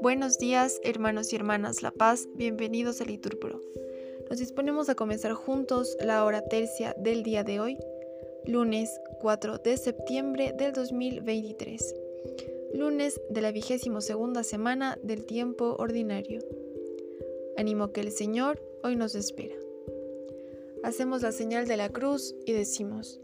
[0.00, 3.60] Buenos días, hermanos y hermanas La Paz, bienvenidos a Liturpro.
[4.30, 7.78] Nos disponemos a comenzar juntos la hora tercia del día de hoy,
[8.46, 8.90] lunes
[9.20, 11.94] 4 de septiembre del 2023,
[12.74, 16.40] lunes de la vigésimo segunda semana del tiempo ordinario.
[17.56, 19.56] Animo que el Señor hoy nos espera.
[20.82, 23.20] Hacemos la señal de la cruz y decimos,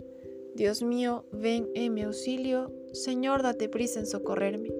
[0.54, 4.70] Dios mío, ven en mi auxilio, Señor, date prisa en socorrerme.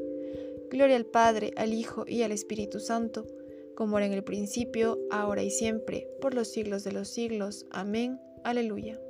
[0.70, 3.26] Gloria al Padre, al Hijo y al Espíritu Santo,
[3.74, 7.66] como era en el principio, ahora y siempre, por los siglos de los siglos.
[7.70, 8.20] Amén.
[8.44, 9.00] Aleluya.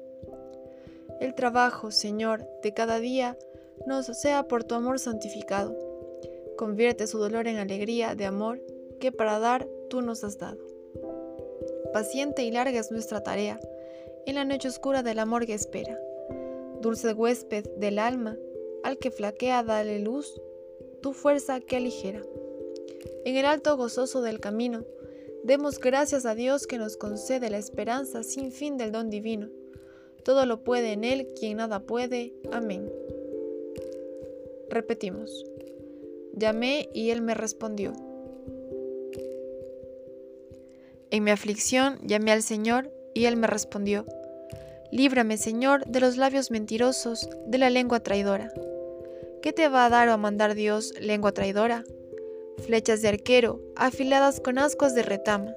[1.21, 3.37] El trabajo, Señor, de cada día
[3.87, 5.77] nos sea por tu amor santificado.
[6.57, 8.61] Convierte su dolor en alegría de amor
[9.01, 10.65] que para dar tú nos has dado.
[11.93, 13.61] Paciente y larga es nuestra tarea,
[14.27, 15.99] en la noche oscura del amor que espera.
[16.83, 18.37] Dulce huésped del alma,
[18.83, 20.41] al que flaquea dale luz
[21.01, 22.23] tu fuerza que aligera.
[23.25, 24.85] En el alto gozoso del camino,
[25.45, 29.49] demos gracias a Dios que nos concede la esperanza sin fin del don divino.
[30.25, 32.35] Todo lo puede en Él quien nada puede.
[32.51, 32.93] Amén.
[34.69, 35.45] Repetimos.
[36.35, 37.93] Llamé y Él me respondió.
[41.11, 44.05] En mi aflicción llamé al Señor y Él me respondió.
[44.93, 48.53] Líbrame, Señor, de los labios mentirosos, de la lengua traidora.
[49.41, 51.83] ¿Qué te va a dar o a mandar Dios, lengua traidora?
[52.59, 55.55] Flechas de arquero, afiladas con ascuas de retama.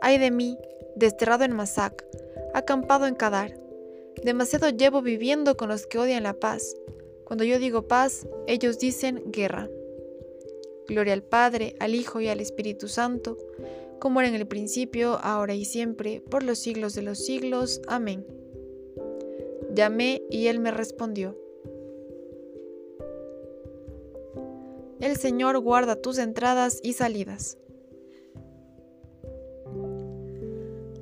[0.00, 0.56] Ay de mí,
[0.94, 2.06] desterrado en Masac,
[2.54, 3.58] acampado en Kadar.
[4.22, 6.76] Demasiado llevo viviendo con los que odian la paz.
[7.24, 9.68] Cuando yo digo paz, ellos dicen guerra.
[10.86, 13.36] Gloria al Padre, al Hijo y al Espíritu Santo,
[13.98, 17.80] como era en el principio, ahora y siempre, por los siglos de los siglos.
[17.88, 18.26] Amén.
[19.74, 21.36] Llamé y él me respondió.
[25.00, 27.58] El Señor guarda tus entradas y salidas.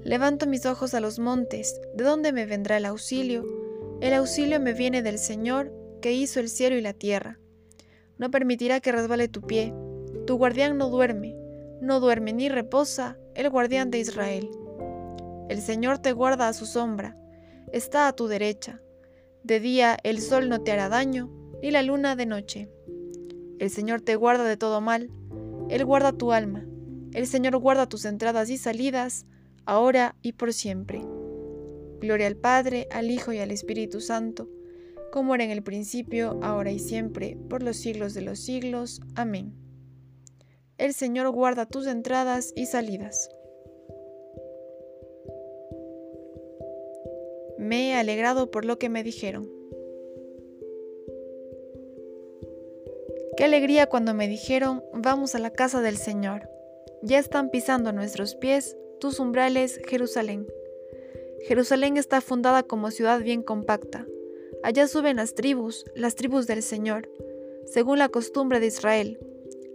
[0.03, 3.45] Levanto mis ojos a los montes, ¿de dónde me vendrá el auxilio?
[4.01, 7.39] El auxilio me viene del Señor, que hizo el cielo y la tierra.
[8.19, 9.73] No permitirá que resbale tu pie.
[10.27, 11.37] Tu guardián no duerme,
[11.84, 14.50] no duerme ni reposa el guardián de Israel.
[15.49, 17.17] El Señor te guarda a su sombra,
[17.72, 18.81] está a tu derecha.
[19.43, 21.31] De día el sol no te hará daño,
[21.62, 22.71] ni la luna de noche.
[23.59, 25.11] El Señor te guarda de todo mal,
[25.69, 26.67] Él guarda tu alma,
[27.12, 29.27] el Señor guarda tus entradas y salidas,
[29.67, 31.03] ahora y por siempre.
[32.00, 34.49] Gloria al Padre, al Hijo y al Espíritu Santo,
[35.12, 39.00] como era en el principio, ahora y siempre, por los siglos de los siglos.
[39.15, 39.64] Amén.
[40.77, 43.31] El Señor guarda tus entradas y salidas.
[47.59, 49.49] Me he alegrado por lo que me dijeron.
[53.37, 56.49] Qué alegría cuando me dijeron, vamos a la casa del Señor.
[57.03, 60.45] Ya están pisando nuestros pies tus umbrales, Jerusalén.
[61.47, 64.06] Jerusalén está fundada como ciudad bien compacta.
[64.65, 67.09] Allá suben las tribus, las tribus del Señor,
[67.67, 69.19] según la costumbre de Israel,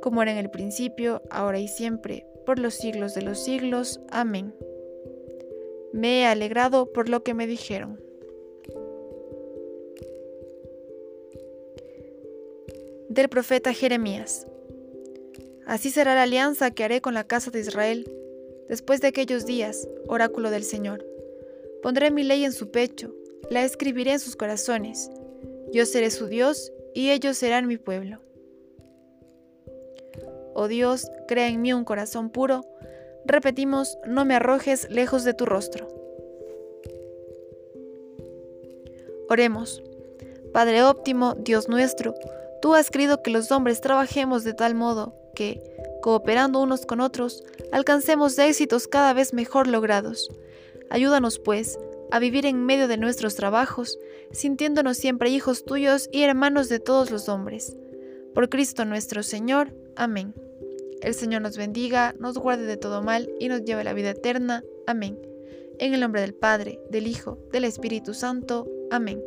[0.00, 4.00] como era en el principio, ahora y siempre, por los siglos de los siglos.
[4.10, 4.54] Amén.
[5.92, 8.00] Me he alegrado por lo que me dijeron.
[13.08, 14.46] Del profeta Jeremías.
[15.66, 18.10] Así será la alianza que haré con la casa de Israel,
[18.68, 21.06] después de aquellos días, oráculo del Señor.
[21.82, 23.14] Pondré mi ley en su pecho,
[23.50, 25.10] la escribiré en sus corazones.
[25.72, 28.20] Yo seré su Dios y ellos serán mi pueblo.
[30.54, 32.64] Oh Dios, crea en mí un corazón puro.
[33.26, 35.88] Repetimos, no me arrojes lejos de tu rostro.
[39.28, 39.82] Oremos.
[40.52, 42.14] Padre óptimo, Dios nuestro,
[42.62, 45.60] tú has querido que los hombres trabajemos de tal modo que,
[46.00, 47.42] cooperando unos con otros,
[47.72, 50.30] alcancemos éxitos cada vez mejor logrados.
[50.90, 51.78] Ayúdanos, pues,
[52.12, 53.98] a vivir en medio de nuestros trabajos,
[54.30, 57.76] sintiéndonos siempre hijos tuyos y hermanos de todos los hombres.
[58.34, 59.74] Por Cristo nuestro Señor.
[59.96, 60.34] Amén.
[61.02, 64.10] El Señor nos bendiga, nos guarde de todo mal y nos lleve a la vida
[64.10, 64.64] eterna.
[64.86, 65.18] Amén.
[65.78, 68.66] En el nombre del Padre, del Hijo, del Espíritu Santo.
[68.90, 69.20] Amén.